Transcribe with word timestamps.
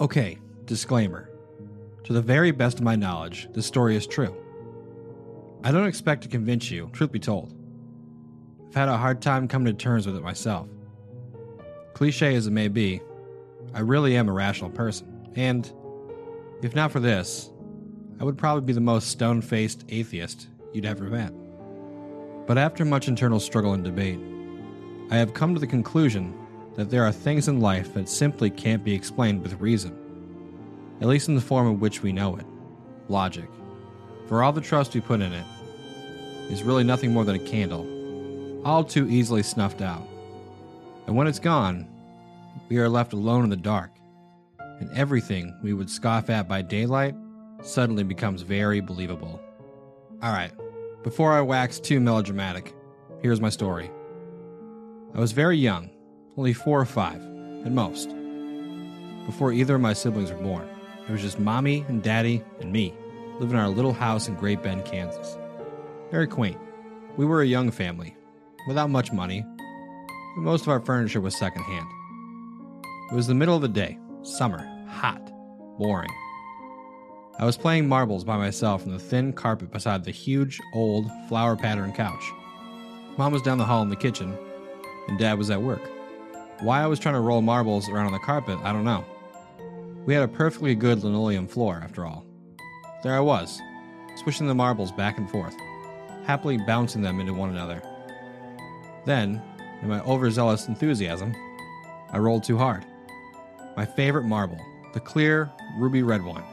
Okay, 0.00 0.38
disclaimer. 0.64 1.28
To 2.04 2.14
the 2.14 2.22
very 2.22 2.52
best 2.52 2.78
of 2.78 2.84
my 2.84 2.96
knowledge, 2.96 3.48
this 3.52 3.66
story 3.66 3.96
is 3.96 4.06
true. 4.06 4.34
I 5.62 5.70
don't 5.70 5.86
expect 5.86 6.22
to 6.22 6.28
convince 6.28 6.70
you, 6.70 6.88
truth 6.94 7.12
be 7.12 7.18
told. 7.18 7.52
I've 8.68 8.74
had 8.74 8.88
a 8.88 8.96
hard 8.96 9.20
time 9.20 9.46
coming 9.46 9.66
to 9.66 9.74
terms 9.74 10.06
with 10.06 10.16
it 10.16 10.22
myself. 10.22 10.68
Cliche 11.92 12.34
as 12.34 12.46
it 12.46 12.52
may 12.52 12.68
be, 12.68 13.02
I 13.74 13.80
really 13.80 14.16
am 14.16 14.30
a 14.30 14.32
rational 14.32 14.70
person, 14.70 15.28
and 15.36 15.70
if 16.62 16.74
not 16.74 16.92
for 16.92 17.00
this, 17.00 17.50
I 18.20 18.24
would 18.24 18.38
probably 18.38 18.62
be 18.62 18.72
the 18.72 18.80
most 18.80 19.08
stone 19.08 19.42
faced 19.42 19.84
atheist 19.90 20.48
you'd 20.72 20.86
ever 20.86 21.04
met. 21.04 21.34
But 22.46 22.56
after 22.56 22.86
much 22.86 23.06
internal 23.06 23.38
struggle 23.38 23.74
and 23.74 23.84
debate, 23.84 24.18
I 25.10 25.18
have 25.18 25.34
come 25.34 25.52
to 25.52 25.60
the 25.60 25.66
conclusion 25.66 26.39
that 26.76 26.90
there 26.90 27.04
are 27.04 27.12
things 27.12 27.48
in 27.48 27.60
life 27.60 27.94
that 27.94 28.08
simply 28.08 28.50
can't 28.50 28.84
be 28.84 28.94
explained 28.94 29.42
with 29.42 29.60
reason, 29.60 29.96
at 31.00 31.08
least 31.08 31.28
in 31.28 31.34
the 31.34 31.40
form 31.40 31.66
in 31.66 31.80
which 31.80 32.02
we 32.02 32.12
know 32.12 32.36
it 32.36 32.46
logic. 33.08 33.48
For 34.28 34.42
all 34.42 34.52
the 34.52 34.60
trust 34.60 34.94
we 34.94 35.00
put 35.00 35.20
in 35.20 35.32
it, 35.32 35.44
is 36.50 36.62
really 36.62 36.84
nothing 36.84 37.12
more 37.12 37.24
than 37.24 37.36
a 37.36 37.38
candle, 37.38 37.86
all 38.64 38.84
too 38.84 39.08
easily 39.08 39.42
snuffed 39.42 39.82
out. 39.82 40.06
And 41.06 41.16
when 41.16 41.26
it's 41.26 41.38
gone, 41.38 41.88
we 42.68 42.78
are 42.78 42.88
left 42.88 43.12
alone 43.12 43.44
in 43.44 43.50
the 43.50 43.56
dark, 43.56 43.90
and 44.80 44.90
everything 44.96 45.56
we 45.62 45.72
would 45.72 45.90
scoff 45.90 46.30
at 46.30 46.48
by 46.48 46.62
daylight 46.62 47.14
suddenly 47.62 48.02
becomes 48.02 48.42
very 48.42 48.80
believable. 48.80 49.40
Alright, 50.22 50.52
before 51.02 51.32
I 51.32 51.40
wax 51.40 51.78
too 51.78 52.00
melodramatic, 52.00 52.74
here's 53.22 53.40
my 53.40 53.48
story. 53.48 53.90
I 55.14 55.20
was 55.20 55.32
very 55.32 55.56
young, 55.56 55.90
only 56.36 56.52
four 56.52 56.80
or 56.80 56.86
five, 56.86 57.20
at 57.64 57.72
most, 57.72 58.08
before 59.26 59.52
either 59.52 59.74
of 59.74 59.80
my 59.80 59.92
siblings 59.92 60.30
were 60.30 60.38
born. 60.38 60.68
It 61.08 61.12
was 61.12 61.22
just 61.22 61.38
mommy 61.38 61.84
and 61.88 62.02
daddy 62.02 62.42
and 62.60 62.72
me, 62.72 62.94
living 63.38 63.56
in 63.56 63.62
our 63.62 63.68
little 63.68 63.92
house 63.92 64.28
in 64.28 64.34
Great 64.34 64.62
Bend, 64.62 64.84
Kansas. 64.84 65.36
Very 66.10 66.26
quaint. 66.26 66.58
We 67.16 67.26
were 67.26 67.42
a 67.42 67.46
young 67.46 67.70
family, 67.70 68.16
without 68.68 68.90
much 68.90 69.12
money, 69.12 69.44
but 70.36 70.42
most 70.42 70.62
of 70.62 70.68
our 70.68 70.80
furniture 70.80 71.20
was 71.20 71.36
secondhand. 71.36 71.86
It 73.10 73.14
was 73.14 73.26
the 73.26 73.34
middle 73.34 73.56
of 73.56 73.62
the 73.62 73.68
day, 73.68 73.98
summer, 74.22 74.64
hot, 74.88 75.30
boring. 75.78 76.10
I 77.38 77.44
was 77.44 77.56
playing 77.56 77.88
marbles 77.88 78.22
by 78.22 78.36
myself 78.36 78.84
on 78.84 78.92
the 78.92 78.98
thin 78.98 79.32
carpet 79.32 79.72
beside 79.72 80.04
the 80.04 80.10
huge, 80.10 80.60
old, 80.74 81.10
flower 81.28 81.56
patterned 81.56 81.94
couch. 81.94 82.22
Mom 83.16 83.32
was 83.32 83.42
down 83.42 83.58
the 83.58 83.64
hall 83.64 83.82
in 83.82 83.88
the 83.88 83.96
kitchen, 83.96 84.36
and 85.08 85.18
Dad 85.18 85.38
was 85.38 85.50
at 85.50 85.62
work. 85.62 85.80
Why 86.60 86.82
I 86.82 86.86
was 86.86 86.98
trying 86.98 87.14
to 87.14 87.20
roll 87.20 87.40
marbles 87.40 87.88
around 87.88 88.06
on 88.06 88.12
the 88.12 88.18
carpet, 88.18 88.58
I 88.62 88.72
don't 88.72 88.84
know. 88.84 89.04
We 90.04 90.12
had 90.12 90.22
a 90.22 90.28
perfectly 90.28 90.74
good 90.74 91.02
linoleum 91.02 91.46
floor, 91.46 91.80
after 91.82 92.04
all. 92.04 92.26
There 93.02 93.14
I 93.14 93.20
was, 93.20 93.62
swishing 94.16 94.46
the 94.46 94.54
marbles 94.54 94.92
back 94.92 95.16
and 95.16 95.30
forth, 95.30 95.54
happily 96.26 96.58
bouncing 96.58 97.00
them 97.00 97.18
into 97.18 97.32
one 97.32 97.48
another. 97.48 97.82
Then, 99.06 99.40
in 99.80 99.88
my 99.88 100.00
overzealous 100.00 100.68
enthusiasm, 100.68 101.34
I 102.12 102.18
rolled 102.18 102.44
too 102.44 102.58
hard. 102.58 102.84
My 103.74 103.86
favorite 103.86 104.24
marble, 104.24 104.60
the 104.92 105.00
clear, 105.00 105.50
ruby 105.78 106.02
red 106.02 106.22
one, 106.22 106.44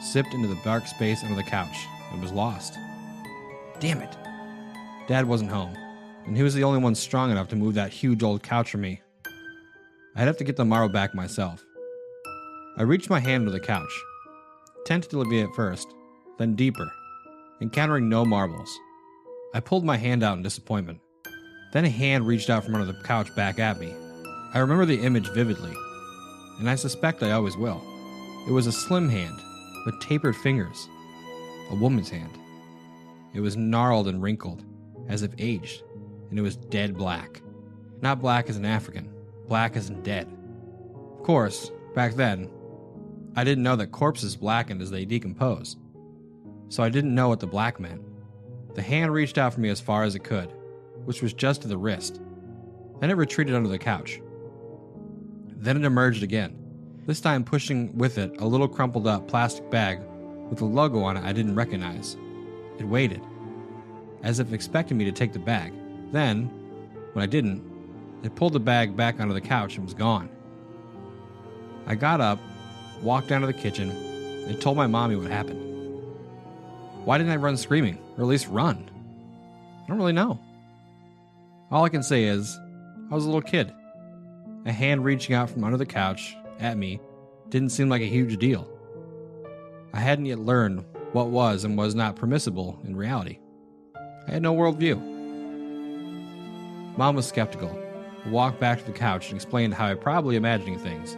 sipped 0.00 0.34
into 0.34 0.46
the 0.46 0.60
dark 0.62 0.86
space 0.86 1.24
under 1.24 1.34
the 1.34 1.42
couch 1.42 1.76
and 2.12 2.22
was 2.22 2.30
lost. 2.30 2.78
Damn 3.80 4.02
it. 4.02 4.16
Dad 5.08 5.26
wasn't 5.26 5.50
home, 5.50 5.76
and 6.26 6.36
he 6.36 6.44
was 6.44 6.54
the 6.54 6.62
only 6.62 6.78
one 6.78 6.94
strong 6.94 7.32
enough 7.32 7.48
to 7.48 7.56
move 7.56 7.74
that 7.74 7.92
huge 7.92 8.22
old 8.22 8.44
couch 8.44 8.70
for 8.70 8.78
me. 8.78 9.00
I'd 10.18 10.26
have 10.26 10.38
to 10.38 10.44
get 10.44 10.56
the 10.56 10.64
marble 10.64 10.90
back 10.90 11.14
myself. 11.14 11.62
I 12.78 12.82
reached 12.84 13.10
my 13.10 13.20
hand 13.20 13.44
to 13.44 13.52
the 13.52 13.60
couch, 13.60 14.02
tentatively 14.86 15.42
at 15.42 15.54
first, 15.54 15.86
then 16.38 16.54
deeper, 16.54 16.90
encountering 17.60 18.08
no 18.08 18.24
marbles. 18.24 18.74
I 19.52 19.60
pulled 19.60 19.84
my 19.84 19.98
hand 19.98 20.22
out 20.22 20.38
in 20.38 20.42
disappointment. 20.42 21.00
Then 21.74 21.84
a 21.84 21.90
hand 21.90 22.26
reached 22.26 22.48
out 22.48 22.64
from 22.64 22.74
under 22.74 22.90
the 22.90 23.02
couch 23.02 23.34
back 23.36 23.58
at 23.58 23.78
me. 23.78 23.94
I 24.54 24.60
remember 24.60 24.86
the 24.86 25.02
image 25.02 25.28
vividly, 25.28 25.74
and 26.60 26.70
I 26.70 26.76
suspect 26.76 27.22
I 27.22 27.32
always 27.32 27.58
will. 27.58 27.82
It 28.48 28.52
was 28.52 28.66
a 28.66 28.72
slim 28.72 29.10
hand 29.10 29.38
with 29.84 30.00
tapered 30.00 30.36
fingers, 30.36 30.88
a 31.70 31.74
woman's 31.74 32.08
hand. 32.08 32.32
It 33.34 33.40
was 33.40 33.58
gnarled 33.58 34.08
and 34.08 34.22
wrinkled, 34.22 34.64
as 35.08 35.20
if 35.20 35.32
aged, 35.36 35.82
and 36.30 36.38
it 36.38 36.42
was 36.42 36.56
dead 36.56 36.96
black. 36.96 37.42
Not 38.00 38.22
black 38.22 38.48
as 38.48 38.56
an 38.56 38.64
African, 38.64 39.12
black 39.48 39.76
in 39.76 40.02
dead. 40.02 40.28
Of 41.18 41.22
course, 41.22 41.70
back 41.94 42.14
then, 42.14 42.50
I 43.34 43.44
didn't 43.44 43.64
know 43.64 43.76
that 43.76 43.92
corpses 43.92 44.36
blackened 44.36 44.80
as 44.80 44.90
they 44.90 45.04
decompose, 45.04 45.76
so 46.68 46.82
I 46.82 46.88
didn't 46.88 47.14
know 47.14 47.28
what 47.28 47.40
the 47.40 47.46
black 47.46 47.78
meant. 47.78 48.02
The 48.74 48.82
hand 48.82 49.12
reached 49.12 49.38
out 49.38 49.54
for 49.54 49.60
me 49.60 49.68
as 49.68 49.80
far 49.80 50.04
as 50.04 50.14
it 50.14 50.24
could, 50.24 50.52
which 51.04 51.22
was 51.22 51.32
just 51.32 51.62
to 51.62 51.68
the 51.68 51.78
wrist. 51.78 52.20
Then 53.00 53.10
it 53.10 53.16
retreated 53.16 53.54
under 53.54 53.68
the 53.68 53.78
couch. 53.78 54.20
Then 55.48 55.76
it 55.76 55.84
emerged 55.84 56.22
again, 56.22 56.56
this 57.06 57.20
time 57.20 57.44
pushing 57.44 57.96
with 57.96 58.18
it 58.18 58.40
a 58.40 58.46
little 58.46 58.68
crumpled 58.68 59.06
up 59.06 59.28
plastic 59.28 59.70
bag 59.70 60.00
with 60.50 60.60
a 60.60 60.64
logo 60.64 61.02
on 61.02 61.16
it 61.16 61.24
I 61.24 61.32
didn't 61.32 61.54
recognize. 61.54 62.16
It 62.78 62.84
waited, 62.84 63.22
as 64.22 64.40
if 64.40 64.52
expecting 64.52 64.96
me 64.96 65.04
to 65.04 65.12
take 65.12 65.32
the 65.32 65.38
bag. 65.38 65.72
Then, 66.12 66.46
when 67.12 67.22
I 67.22 67.26
didn't, 67.26 67.62
it 68.22 68.34
pulled 68.34 68.52
the 68.52 68.60
bag 68.60 68.96
back 68.96 69.20
onto 69.20 69.34
the 69.34 69.40
couch 69.40 69.76
and 69.76 69.84
was 69.84 69.94
gone. 69.94 70.28
I 71.86 71.94
got 71.94 72.20
up, 72.20 72.38
walked 73.02 73.28
down 73.28 73.42
to 73.42 73.46
the 73.46 73.52
kitchen, 73.52 73.90
and 73.90 74.60
told 74.60 74.76
my 74.76 74.86
mommy 74.86 75.16
what 75.16 75.30
happened. 75.30 75.62
Why 77.04 77.18
didn't 77.18 77.32
I 77.32 77.36
run 77.36 77.56
screaming, 77.56 77.98
or 78.16 78.22
at 78.22 78.28
least 78.28 78.48
run? 78.48 78.90
I 79.84 79.88
don't 79.88 79.98
really 79.98 80.12
know. 80.12 80.40
All 81.70 81.84
I 81.84 81.88
can 81.88 82.02
say 82.02 82.24
is, 82.24 82.58
I 83.10 83.14
was 83.14 83.24
a 83.24 83.28
little 83.28 83.42
kid. 83.42 83.72
A 84.64 84.72
hand 84.72 85.04
reaching 85.04 85.34
out 85.34 85.48
from 85.48 85.62
under 85.62 85.76
the 85.76 85.86
couch 85.86 86.36
at 86.58 86.76
me 86.76 87.00
didn't 87.50 87.70
seem 87.70 87.88
like 87.88 88.02
a 88.02 88.06
huge 88.06 88.38
deal. 88.38 88.68
I 89.92 90.00
hadn't 90.00 90.26
yet 90.26 90.40
learned 90.40 90.84
what 91.12 91.28
was 91.28 91.62
and 91.64 91.78
was 91.78 91.94
not 91.94 92.16
permissible 92.16 92.80
in 92.84 92.96
reality. 92.96 93.38
I 94.26 94.32
had 94.32 94.42
no 94.42 94.54
worldview. 94.54 94.96
Mom 96.96 97.14
was 97.14 97.26
skeptical, 97.26 97.70
walked 98.30 98.60
back 98.60 98.78
to 98.78 98.84
the 98.84 98.92
couch 98.92 99.28
and 99.28 99.36
explained 99.36 99.74
how 99.74 99.86
I 99.86 99.94
probably 99.94 100.36
imagining 100.36 100.78
things. 100.78 101.16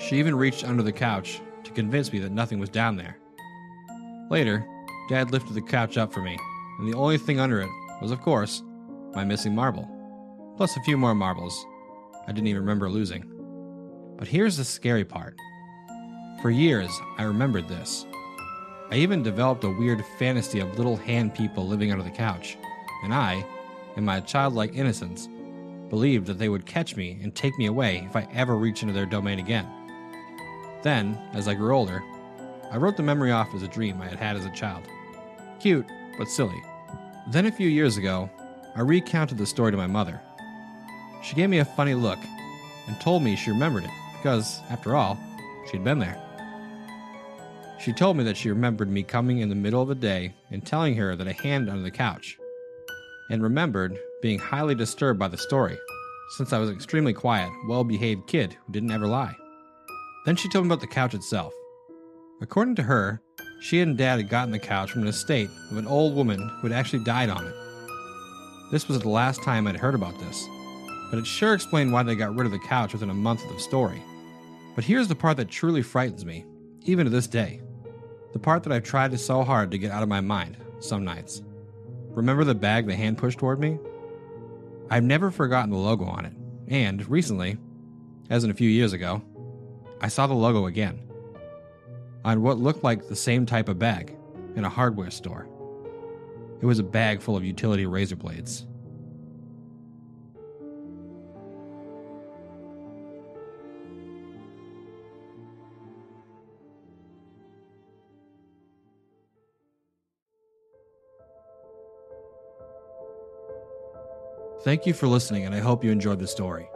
She 0.00 0.18
even 0.18 0.34
reached 0.34 0.64
under 0.64 0.82
the 0.82 0.92
couch 0.92 1.40
to 1.64 1.70
convince 1.72 2.12
me 2.12 2.18
that 2.20 2.32
nothing 2.32 2.58
was 2.58 2.68
down 2.68 2.96
there. 2.96 3.16
Later, 4.30 4.66
Dad 5.08 5.32
lifted 5.32 5.54
the 5.54 5.62
couch 5.62 5.96
up 5.96 6.12
for 6.12 6.22
me, 6.22 6.38
and 6.78 6.88
the 6.88 6.96
only 6.96 7.18
thing 7.18 7.40
under 7.40 7.60
it 7.60 7.68
was, 8.00 8.10
of 8.10 8.20
course, 8.20 8.62
my 9.14 9.24
missing 9.24 9.54
marble, 9.54 9.88
plus 10.56 10.76
a 10.76 10.82
few 10.82 10.96
more 10.96 11.14
marbles 11.14 11.66
I 12.26 12.32
didn't 12.32 12.46
even 12.46 12.62
remember 12.62 12.88
losing. 12.88 13.24
But 14.16 14.28
here's 14.28 14.56
the 14.56 14.64
scary 14.64 15.04
part. 15.04 15.36
For 16.42 16.50
years, 16.50 16.90
I 17.18 17.24
remembered 17.24 17.68
this. 17.68 18.06
I 18.90 18.96
even 18.96 19.22
developed 19.22 19.64
a 19.64 19.70
weird 19.70 20.04
fantasy 20.18 20.60
of 20.60 20.76
little 20.76 20.96
hand 20.96 21.34
people 21.34 21.66
living 21.66 21.90
under 21.90 22.04
the 22.04 22.10
couch, 22.10 22.56
and 23.02 23.12
I, 23.12 23.44
in 23.96 24.04
my 24.04 24.20
childlike 24.20 24.76
innocence, 24.76 25.28
believed 25.90 26.26
that 26.26 26.38
they 26.38 26.48
would 26.48 26.64
catch 26.64 26.96
me 26.96 27.18
and 27.22 27.34
take 27.34 27.58
me 27.58 27.66
away 27.66 28.06
if 28.08 28.16
I 28.16 28.26
ever 28.32 28.56
reached 28.56 28.82
into 28.82 28.94
their 28.94 29.04
domain 29.04 29.38
again. 29.38 29.68
Then, 30.82 31.18
as 31.34 31.46
I 31.46 31.54
grew 31.54 31.76
older, 31.76 32.02
I 32.70 32.76
wrote 32.76 32.96
the 32.96 33.02
memory 33.02 33.32
off 33.32 33.54
as 33.54 33.62
a 33.62 33.68
dream 33.68 34.00
I 34.00 34.06
had 34.06 34.18
had 34.18 34.36
as 34.36 34.46
a 34.46 34.50
child. 34.50 34.84
Cute, 35.58 35.86
but 36.16 36.28
silly. 36.28 36.62
Then 37.28 37.46
a 37.46 37.52
few 37.52 37.68
years 37.68 37.96
ago, 37.96 38.30
I 38.74 38.80
recounted 38.80 39.36
the 39.36 39.44
story 39.44 39.72
to 39.72 39.76
my 39.76 39.88
mother. 39.88 40.20
She 41.22 41.34
gave 41.34 41.50
me 41.50 41.58
a 41.58 41.64
funny 41.64 41.94
look 41.94 42.18
and 42.86 42.98
told 43.00 43.22
me 43.22 43.36
she 43.36 43.50
remembered 43.50 43.84
it 43.84 43.90
because, 44.16 44.60
after 44.70 44.96
all, 44.96 45.18
she'd 45.70 45.84
been 45.84 45.98
there. 45.98 46.18
She 47.80 47.92
told 47.92 48.16
me 48.16 48.24
that 48.24 48.36
she 48.36 48.50
remembered 48.50 48.90
me 48.90 49.02
coming 49.02 49.38
in 49.38 49.48
the 49.48 49.54
middle 49.54 49.82
of 49.82 49.88
the 49.88 49.94
day 49.94 50.34
and 50.50 50.64
telling 50.64 50.94
her 50.96 51.16
that 51.16 51.26
I 51.26 51.32
hand 51.32 51.68
under 51.68 51.82
the 51.82 51.90
couch, 51.90 52.38
and 53.30 53.42
remembered 53.42 53.98
being 54.22 54.38
highly 54.38 54.74
disturbed 54.74 55.18
by 55.18 55.28
the 55.28 55.36
story, 55.36 55.78
since 56.36 56.52
I 56.52 56.58
was 56.58 56.68
an 56.68 56.74
extremely 56.74 57.12
quiet, 57.12 57.50
well 57.68 57.84
behaved 57.84 58.26
kid 58.26 58.56
who 58.66 58.72
didn't 58.72 58.90
ever 58.90 59.06
lie. 59.06 59.36
Then 60.26 60.36
she 60.36 60.48
told 60.48 60.66
me 60.66 60.68
about 60.68 60.80
the 60.80 60.86
couch 60.86 61.14
itself. 61.14 61.52
According 62.40 62.74
to 62.76 62.82
her, 62.82 63.22
she 63.60 63.80
and 63.80 63.96
Dad 63.96 64.18
had 64.18 64.28
gotten 64.28 64.52
the 64.52 64.58
couch 64.58 64.90
from 64.90 65.02
an 65.02 65.08
estate 65.08 65.50
of 65.70 65.76
an 65.76 65.86
old 65.86 66.14
woman 66.14 66.48
who 66.60 66.68
had 66.68 66.76
actually 66.76 67.04
died 67.04 67.28
on 67.28 67.46
it. 67.46 67.54
This 68.70 68.88
was 68.88 69.00
the 69.00 69.08
last 69.08 69.42
time 69.42 69.66
I'd 69.66 69.76
heard 69.76 69.94
about 69.94 70.18
this, 70.18 70.46
but 71.10 71.18
it 71.18 71.26
sure 71.26 71.54
explained 71.54 71.92
why 71.92 72.02
they 72.02 72.14
got 72.14 72.34
rid 72.36 72.46
of 72.46 72.52
the 72.52 72.58
couch 72.58 72.92
within 72.92 73.10
a 73.10 73.14
month 73.14 73.44
of 73.44 73.52
the 73.52 73.60
story. 73.60 74.02
But 74.74 74.84
here's 74.84 75.08
the 75.08 75.16
part 75.16 75.36
that 75.38 75.48
truly 75.48 75.82
frightens 75.82 76.24
me, 76.24 76.46
even 76.84 77.04
to 77.04 77.10
this 77.10 77.26
day. 77.26 77.60
The 78.32 78.38
part 78.38 78.62
that 78.62 78.72
I've 78.72 78.84
tried 78.84 79.18
so 79.18 79.42
hard 79.42 79.70
to 79.72 79.78
get 79.78 79.90
out 79.90 80.02
of 80.02 80.08
my 80.08 80.20
mind 80.20 80.56
some 80.78 81.04
nights. 81.04 81.42
Remember 82.10 82.44
the 82.44 82.54
bag 82.54 82.86
the 82.86 82.94
hand 82.94 83.18
pushed 83.18 83.38
toward 83.38 83.60
me? 83.60 83.78
I've 84.90 85.04
never 85.04 85.30
forgotten 85.30 85.70
the 85.70 85.76
logo 85.76 86.04
on 86.04 86.24
it, 86.24 86.32
and 86.66 87.08
recently, 87.08 87.56
as 88.28 88.42
in 88.42 88.50
a 88.50 88.54
few 88.54 88.68
years 88.68 88.92
ago, 88.92 89.22
I 90.00 90.08
saw 90.08 90.26
the 90.26 90.34
logo 90.34 90.66
again 90.66 91.00
on 92.24 92.42
what 92.42 92.58
looked 92.58 92.82
like 92.82 93.06
the 93.06 93.16
same 93.16 93.46
type 93.46 93.68
of 93.68 93.78
bag 93.78 94.16
in 94.56 94.64
a 94.64 94.68
hardware 94.68 95.10
store. 95.10 95.46
It 96.60 96.66
was 96.66 96.80
a 96.80 96.84
bag 96.84 97.22
full 97.22 97.36
of 97.36 97.44
utility 97.44 97.86
razor 97.86 98.16
blades. 98.16 98.66
Thank 114.62 114.84
you 114.84 114.92
for 114.92 115.06
listening, 115.06 115.46
and 115.46 115.54
I 115.54 115.58
hope 115.60 115.82
you 115.82 115.90
enjoyed 115.90 116.18
the 116.18 116.26
story. 116.26 116.68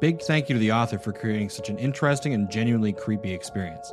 Big 0.00 0.22
thank 0.22 0.48
you 0.48 0.54
to 0.54 0.58
the 0.60 0.70
author 0.70 1.00
for 1.00 1.12
creating 1.12 1.48
such 1.48 1.68
an 1.68 1.76
interesting 1.76 2.32
and 2.32 2.48
genuinely 2.48 2.92
creepy 2.92 3.32
experience. 3.32 3.92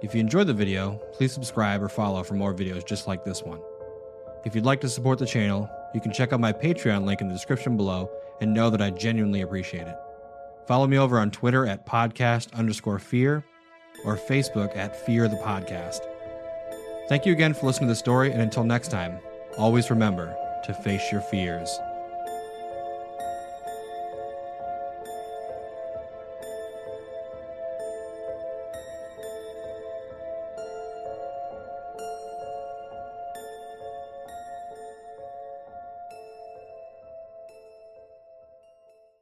If 0.00 0.14
you 0.14 0.20
enjoyed 0.20 0.46
the 0.46 0.54
video, 0.54 1.00
please 1.12 1.32
subscribe 1.32 1.82
or 1.82 1.88
follow 1.88 2.22
for 2.22 2.34
more 2.34 2.54
videos 2.54 2.86
just 2.86 3.08
like 3.08 3.24
this 3.24 3.42
one. 3.42 3.60
If 4.44 4.54
you'd 4.54 4.64
like 4.64 4.80
to 4.82 4.88
support 4.88 5.18
the 5.18 5.26
channel, 5.26 5.68
you 5.92 6.00
can 6.00 6.12
check 6.12 6.32
out 6.32 6.38
my 6.38 6.52
Patreon 6.52 7.04
link 7.04 7.20
in 7.20 7.26
the 7.26 7.34
description 7.34 7.76
below 7.76 8.08
and 8.40 8.54
know 8.54 8.70
that 8.70 8.80
I 8.80 8.90
genuinely 8.90 9.40
appreciate 9.40 9.88
it. 9.88 9.96
Follow 10.68 10.86
me 10.86 10.98
over 10.98 11.18
on 11.18 11.32
Twitter 11.32 11.66
at 11.66 11.84
podcast 11.84 12.54
underscore 12.54 13.00
fear 13.00 13.44
or 14.04 14.16
Facebook 14.16 14.76
at 14.76 15.04
fear 15.04 15.26
the 15.26 15.36
podcast. 15.36 15.98
Thank 17.08 17.26
you 17.26 17.32
again 17.32 17.54
for 17.54 17.66
listening 17.66 17.88
to 17.88 17.92
the 17.92 17.98
story, 17.98 18.30
and 18.30 18.40
until 18.40 18.62
next 18.62 18.88
time, 18.92 19.18
always 19.58 19.90
remember 19.90 20.36
to 20.64 20.74
face 20.74 21.10
your 21.10 21.22
fears. 21.22 21.76